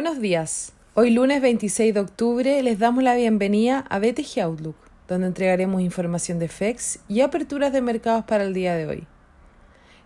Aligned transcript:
Buenos 0.00 0.20
días. 0.20 0.74
Hoy 0.94 1.10
lunes 1.10 1.42
26 1.42 1.92
de 1.92 1.98
octubre 1.98 2.62
les 2.62 2.78
damos 2.78 3.02
la 3.02 3.16
bienvenida 3.16 3.84
a 3.90 3.98
BTG 3.98 4.42
Outlook, 4.42 4.76
donde 5.08 5.26
entregaremos 5.26 5.82
información 5.82 6.38
de 6.38 6.46
FEX 6.46 7.00
y 7.08 7.22
aperturas 7.22 7.72
de 7.72 7.82
mercados 7.82 8.24
para 8.24 8.44
el 8.44 8.54
día 8.54 8.76
de 8.76 8.86
hoy. 8.86 9.08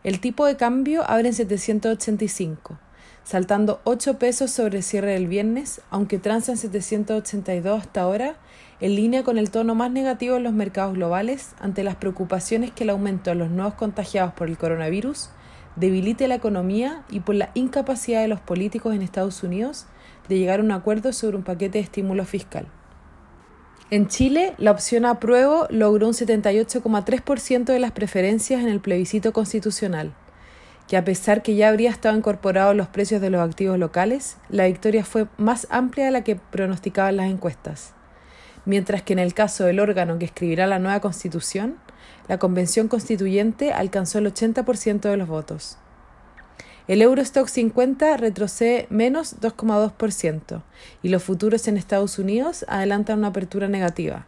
El 0.03 0.19
tipo 0.19 0.47
de 0.47 0.56
cambio 0.56 1.04
abre 1.06 1.28
en 1.28 1.35
785, 1.35 2.78
saltando 3.22 3.83
8 3.85 4.19
pesos 4.19 4.51
sobre 4.51 4.78
el 4.78 4.83
cierre 4.83 5.13
del 5.13 5.26
viernes, 5.26 5.83
aunque 5.90 6.19
transa 6.19 6.53
en 6.53 6.56
782 6.56 7.83
hasta 7.83 8.01
ahora, 8.01 8.37
en 8.81 8.97
línea 8.97 9.24
con 9.24 9.37
el 9.37 9.51
tono 9.51 9.74
más 9.74 9.90
negativo 9.90 10.37
en 10.37 10.45
los 10.45 10.54
mercados 10.54 10.95
globales 10.95 11.51
ante 11.61 11.85
las 11.85 11.97
preocupaciones 11.97 12.71
que 12.71 12.85
el 12.85 12.90
aumento 12.90 13.29
de 13.29 13.37
los 13.37 13.51
nuevos 13.51 13.74
contagiados 13.74 14.33
por 14.33 14.49
el 14.49 14.56
coronavirus 14.56 15.29
debilite 15.77 16.29
la 16.29 16.34
economía 16.34 17.02
y 17.11 17.20
por 17.20 17.34
la 17.34 17.51
incapacidad 17.55 18.21
de 18.21 18.29
los 18.29 18.41
políticos 18.41 18.95
en 18.95 19.03
Estados 19.03 19.43
Unidos 19.43 19.87
de 20.29 20.39
llegar 20.39 20.61
a 20.61 20.63
un 20.63 20.73
acuerdo 20.73 21.13
sobre 21.13 21.37
un 21.37 21.43
paquete 21.43 21.79
de 21.79 21.85
estímulo 21.85 22.25
fiscal. 22.25 22.67
En 23.91 24.09
Chile, 24.09 24.55
la 24.57 24.71
opción 24.71 25.05
apruebo 25.05 25.66
logró 25.69 26.07
un 26.07 26.15
78,3% 26.15 27.65
de 27.65 27.79
las 27.79 27.93
preferencias 27.93 28.63
en 28.63 28.69
el 28.69 28.80
plebiscito 28.80 29.33
constitucional, 29.35 30.15
que 30.89 30.97
a 30.97 31.05
pesar 31.05 31.43
que 31.43 31.57
ya 31.57 31.69
habría 31.69 31.91
estado 31.91 32.16
incorporado 32.16 32.73
los 32.73 32.89
precios 32.89 33.21
de 33.21 33.30
los 33.30 33.41
activos 33.43 33.79
locales, 33.79 34.39
la 34.49 34.66
victoria 34.66 35.05
fue 35.05 35.27
más 35.37 35.66
amplia 35.71 36.07
de 36.07 36.11
la 36.11 36.25
que 36.25 36.37
pronosticaban 36.37 37.16
las 37.16 37.30
encuestas. 37.30 37.93
Mientras 38.65 39.02
que 39.02 39.12
en 39.12 39.19
el 39.19 39.34
caso 39.34 39.65
del 39.65 39.80
órgano 39.80 40.19
que 40.19 40.25
escribirá 40.25 40.66
la 40.66 40.79
nueva 40.79 41.01
constitución, 41.01 41.77
la 42.29 42.39
convención 42.39 42.88
constituyente 42.88 43.73
alcanzó 43.73 44.19
el 44.19 44.33
80% 44.33 45.01
de 45.01 45.16
los 45.16 45.29
votos. 45.29 45.79
El 46.88 47.01
Eurostock 47.01 47.48
50 47.48 48.16
retrocede 48.16 48.87
menos 48.91 49.41
2,2% 49.41 50.63
y 51.02 51.09
los 51.09 51.23
futuros 51.23 51.68
en 51.68 51.77
Estados 51.77 52.18
Unidos 52.18 52.65
adelantan 52.68 53.18
una 53.18 53.29
apertura 53.29 53.68
negativa. 53.68 54.27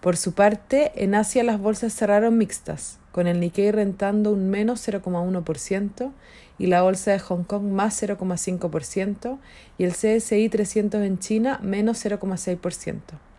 Por 0.00 0.16
su 0.16 0.32
parte, 0.32 0.92
en 0.96 1.14
Asia 1.14 1.44
las 1.44 1.60
bolsas 1.60 1.92
cerraron 1.92 2.38
mixtas, 2.38 2.98
con 3.12 3.26
el 3.26 3.38
Nikkei 3.38 3.70
rentando 3.70 4.32
un 4.32 4.50
menos 4.50 4.86
0,1% 4.86 6.12
y 6.58 6.66
la 6.66 6.82
bolsa 6.82 7.12
de 7.12 7.18
Hong 7.18 7.44
Kong 7.44 7.64
más 7.64 8.02
0,5% 8.02 9.38
y 9.78 9.84
el 9.84 9.92
CSI 9.92 10.48
300 10.48 11.02
en 11.02 11.18
China 11.18 11.60
menos 11.62 12.04
0,6%. 12.04 13.29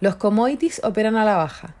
Los 0.00 0.16
commodities 0.16 0.80
operan 0.84 1.16
a 1.16 1.24
la 1.24 1.36
baja 1.36 1.74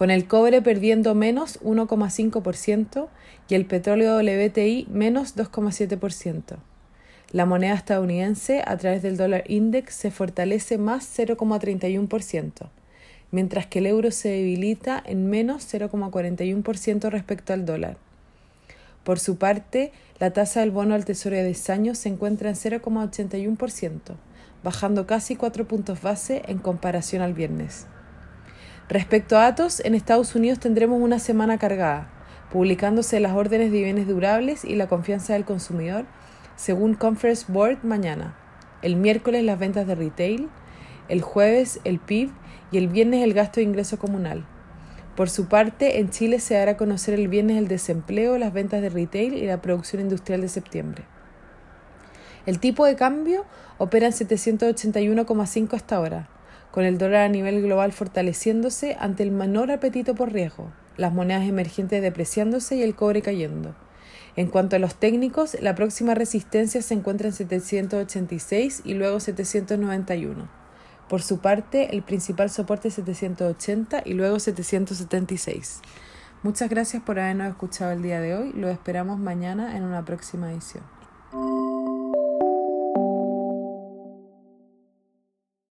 con 0.00 0.10
el 0.10 0.26
cobre 0.26 0.62
perdiendo 0.62 1.14
menos 1.14 1.60
1,5% 1.60 3.08
y 3.50 3.54
el 3.54 3.66
petróleo 3.66 4.16
WTI 4.16 4.86
menos 4.90 5.36
2,7%. 5.36 6.56
La 7.32 7.44
moneda 7.44 7.74
estadounidense 7.74 8.62
a 8.66 8.78
través 8.78 9.02
del 9.02 9.18
dólar 9.18 9.44
index 9.46 9.94
se 9.94 10.10
fortalece 10.10 10.78
más 10.78 11.06
0,31%, 11.18 12.70
mientras 13.30 13.66
que 13.66 13.80
el 13.80 13.86
euro 13.86 14.10
se 14.10 14.30
debilita 14.30 15.02
en 15.04 15.28
menos 15.28 15.70
0,41% 15.70 17.10
respecto 17.10 17.52
al 17.52 17.66
dólar. 17.66 17.98
Por 19.04 19.20
su 19.20 19.36
parte, 19.36 19.92
la 20.18 20.32
tasa 20.32 20.60
del 20.60 20.70
bono 20.70 20.94
al 20.94 21.04
tesoro 21.04 21.36
de 21.36 21.44
10 21.44 21.70
años 21.70 21.98
se 21.98 22.08
encuentra 22.08 22.48
en 22.48 22.56
0,81%, 22.56 24.14
bajando 24.62 25.06
casi 25.06 25.36
4 25.36 25.66
puntos 25.66 26.02
base 26.02 26.42
en 26.46 26.58
comparación 26.58 27.22
al 27.22 27.34
viernes. 27.34 27.86
Respecto 28.88 29.38
a 29.38 29.46
Atos, 29.46 29.80
en 29.84 29.94
Estados 29.94 30.34
Unidos 30.34 30.58
tendremos 30.58 31.00
una 31.00 31.18
semana 31.18 31.58
cargada, 31.58 32.10
publicándose 32.50 33.20
las 33.20 33.34
órdenes 33.34 33.70
de 33.70 33.82
bienes 33.82 34.08
durables 34.08 34.64
y 34.64 34.74
la 34.74 34.88
confianza 34.88 35.34
del 35.34 35.44
consumidor, 35.44 36.06
según 36.56 36.94
Conference 36.94 37.46
Board 37.48 37.84
mañana. 37.84 38.36
El 38.82 38.96
miércoles 38.96 39.44
las 39.44 39.58
ventas 39.58 39.86
de 39.86 39.94
retail, 39.94 40.48
el 41.08 41.22
jueves 41.22 41.80
el 41.84 41.98
PIB 41.98 42.30
y 42.72 42.78
el 42.78 42.88
viernes 42.88 43.22
el 43.22 43.34
gasto 43.34 43.60
de 43.60 43.64
ingreso 43.64 43.98
comunal. 43.98 44.44
Por 45.16 45.28
su 45.28 45.48
parte, 45.48 46.00
en 46.00 46.10
Chile 46.10 46.40
se 46.40 46.54
dará 46.54 46.72
a 46.72 46.76
conocer 46.76 47.14
el 47.14 47.28
viernes 47.28 47.58
el 47.58 47.68
desempleo, 47.68 48.38
las 48.38 48.52
ventas 48.52 48.80
de 48.80 48.88
retail 48.88 49.34
y 49.34 49.46
la 49.46 49.60
producción 49.60 50.02
industrial 50.02 50.40
de 50.40 50.48
septiembre. 50.48 51.04
El 52.46 52.58
tipo 52.58 52.86
de 52.86 52.96
cambio 52.96 53.44
opera 53.78 54.06
en 54.06 54.12
781,5 54.12 55.74
hasta 55.74 55.96
ahora 55.96 56.28
con 56.70 56.84
el 56.84 56.98
dólar 56.98 57.22
a 57.22 57.28
nivel 57.28 57.62
global 57.62 57.92
fortaleciéndose 57.92 58.96
ante 58.98 59.22
el 59.22 59.32
menor 59.32 59.70
apetito 59.70 60.14
por 60.14 60.32
riesgo, 60.32 60.70
las 60.96 61.12
monedas 61.12 61.48
emergentes 61.48 62.02
depreciándose 62.02 62.76
y 62.76 62.82
el 62.82 62.94
cobre 62.94 63.22
cayendo. 63.22 63.74
En 64.36 64.46
cuanto 64.46 64.76
a 64.76 64.78
los 64.78 64.94
técnicos, 64.94 65.56
la 65.60 65.74
próxima 65.74 66.14
resistencia 66.14 66.82
se 66.82 66.94
encuentra 66.94 67.28
en 67.28 67.34
786 67.34 68.82
y 68.84 68.94
luego 68.94 69.18
791. 69.18 70.48
Por 71.08 71.22
su 71.22 71.40
parte, 71.40 71.92
el 71.92 72.02
principal 72.02 72.50
soporte 72.50 72.88
es 72.88 72.94
780 72.94 74.02
y 74.04 74.14
luego 74.14 74.38
776. 74.38 75.80
Muchas 76.44 76.70
gracias 76.70 77.02
por 77.02 77.18
habernos 77.18 77.48
escuchado 77.48 77.90
el 77.90 78.02
día 78.02 78.20
de 78.20 78.36
hoy. 78.36 78.52
Lo 78.52 78.70
esperamos 78.70 79.18
mañana 79.18 79.76
en 79.76 79.82
una 79.82 80.04
próxima 80.04 80.52
edición. 80.52 80.99